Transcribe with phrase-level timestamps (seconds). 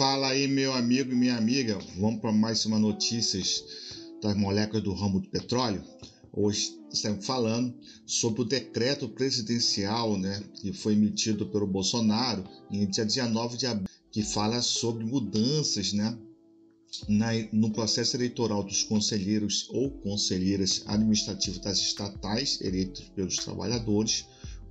[0.00, 1.78] Fala aí, meu amigo e minha amiga.
[1.98, 3.62] Vamos para mais uma notícias
[4.22, 5.84] das moléculas do ramo do petróleo.
[6.32, 7.74] Hoje estamos falando
[8.06, 13.88] sobre o decreto presidencial, né, que foi emitido pelo Bolsonaro em dia 19 de abril,
[14.10, 16.18] que fala sobre mudanças, né,
[17.06, 24.24] na, no processo eleitoral dos conselheiros ou conselheiras administrativos das estatais eleitos pelos trabalhadores,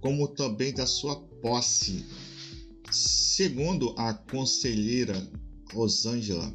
[0.00, 2.04] como também da sua posse
[3.36, 5.14] Segundo a conselheira
[5.70, 6.50] Rosângela,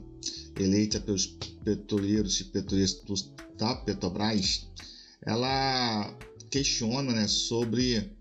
[0.59, 1.27] eleita pelos
[1.63, 3.03] petroleiros e petroleiros
[3.55, 4.67] da Petrobras,
[5.21, 6.11] ela
[6.49, 8.11] questiona né, sobre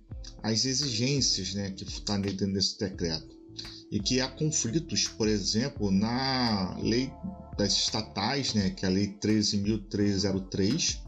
[0.43, 3.35] as exigências né, que está dentro desse decreto.
[3.91, 7.11] E que há conflitos, por exemplo, na lei
[7.57, 11.01] das estatais, né, que é a lei 13.303,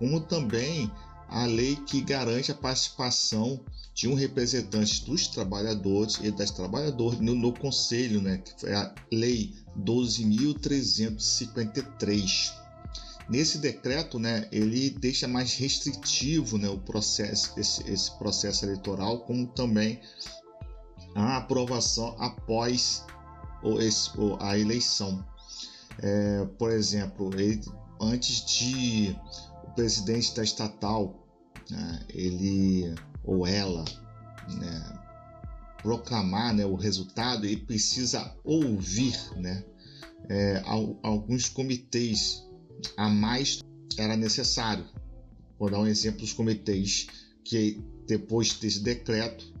[0.00, 0.90] como também
[1.28, 3.60] a lei que garante a participação
[3.98, 8.94] de um representante dos trabalhadores e das trabalhadoras no, no conselho, né, que foi a
[9.10, 12.54] Lei 12.353.
[13.28, 19.48] Nesse decreto, né, ele deixa mais restritivo né, o processo, esse, esse processo eleitoral, como
[19.48, 20.00] também
[21.16, 23.04] a aprovação após
[23.64, 25.26] o, esse, a eleição.
[26.00, 27.60] É, por exemplo, ele,
[28.00, 29.18] antes de
[29.64, 31.27] o presidente da estatal,
[31.70, 33.84] né, ele ou ela
[34.48, 34.98] né,
[35.82, 39.64] proclamar né, o resultado e precisa ouvir né,
[40.28, 40.62] é,
[41.02, 42.42] alguns comitês
[42.96, 43.60] a mais
[43.96, 44.84] era necessário.
[45.58, 47.06] Vou dar um exemplo dos comitês
[47.44, 49.52] que depois desse decreto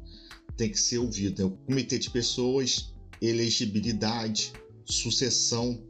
[0.56, 1.42] tem que ser ouvido.
[1.42, 1.44] Né?
[1.44, 4.52] O comitê de pessoas, elegibilidade,
[4.84, 5.82] sucessão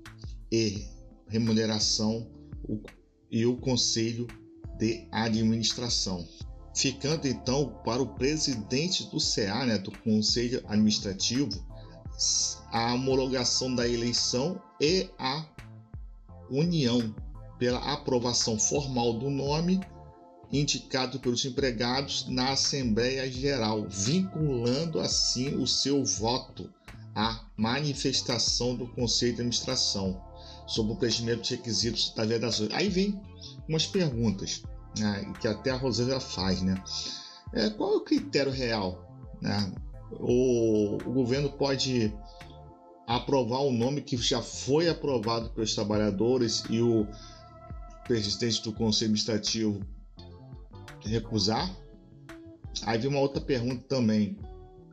[0.50, 0.86] e
[1.28, 2.30] remuneração
[3.30, 4.26] e o conselho
[4.78, 6.26] de administração
[6.78, 11.50] ficando então para o presidente do CA, né, do Conselho Administrativo,
[12.70, 15.44] a homologação da eleição e a
[16.48, 17.14] união
[17.58, 19.80] pela aprovação formal do nome
[20.52, 26.72] indicado pelos empregados na Assembleia Geral, vinculando assim o seu voto
[27.14, 30.22] à manifestação do Conselho de Administração
[30.68, 32.68] sobre o preenchimento dos requisitos da vedação.
[32.72, 33.20] Aí vem
[33.68, 34.62] umas perguntas
[34.98, 36.80] né, que até a Rosângela faz, né?
[37.52, 39.10] É, qual é o critério real?
[39.40, 39.72] Né?
[40.12, 42.12] O, o governo pode
[43.06, 47.06] aprovar o nome que já foi aprovado pelos trabalhadores e o
[48.06, 49.80] presidente do Conselho Administrativo
[51.04, 51.74] recusar?
[52.84, 54.38] Aí vem uma outra pergunta também.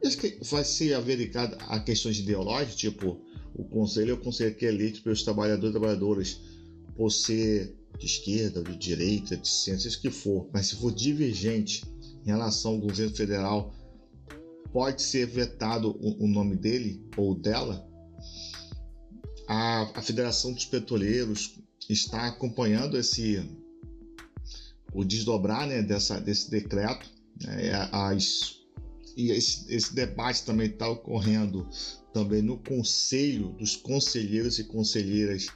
[0.02, 3.20] Que vai ser averigada a questões ideológicas, tipo,
[3.56, 6.42] o conselho é o conselho que é eleito pelos trabalhadores e trabalhadoras
[6.96, 11.84] por ser de esquerda, de direita, de centro, seja que for, mas se for divergente
[12.24, 13.74] em relação ao governo federal,
[14.72, 17.88] pode ser vetado o, o nome dele ou dela.
[19.48, 21.58] A, a Federação dos Petroleiros
[21.90, 23.48] está acompanhando esse
[24.94, 27.06] o desdobrar né, dessa, desse decreto.
[27.42, 28.65] Né, as,
[29.16, 31.68] e esse, esse debate também está ocorrendo
[32.14, 35.48] também no Conselho dos Conselheiros e Conselheiras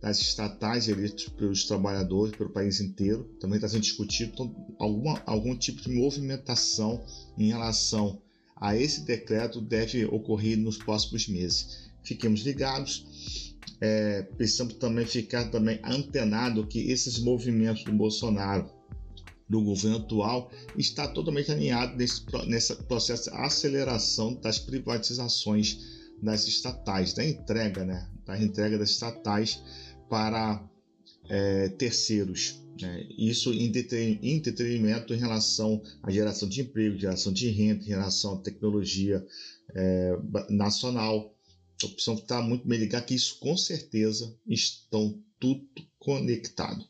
[0.00, 3.24] das estatais eleitas pelos trabalhadores, pelo país inteiro.
[3.40, 7.04] Também está sendo discutido então, alguma, algum tipo de movimentação
[7.36, 8.20] em relação
[8.56, 11.90] a esse decreto deve ocorrer nos próximos meses.
[12.02, 13.54] Fiquemos ligados.
[13.80, 18.68] É, precisamos também ficar também antenado que esses movimentos do Bolsonaro,
[19.48, 25.78] do governo atual, está totalmente alinhado nesse, nesse processo de aceleração das privatizações
[26.22, 29.62] das estatais, da entrega, né, da entrega das estatais
[30.08, 30.62] para
[31.28, 32.60] é, terceiros.
[32.80, 33.06] Né?
[33.16, 38.38] Isso em detrimento em relação à geração de emprego, geração de renda, em relação à
[38.38, 39.24] tecnologia
[39.74, 40.18] é,
[40.50, 41.34] nacional.
[41.76, 45.64] Então, precisamos estar muito bem ligados que isso com certeza estão tudo
[45.98, 46.84] conectado.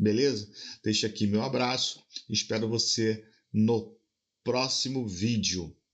[0.00, 0.50] Beleza?
[0.82, 2.02] Deixa aqui meu abraço.
[2.28, 3.22] Espero você
[3.52, 3.94] no
[4.42, 5.76] próximo vídeo.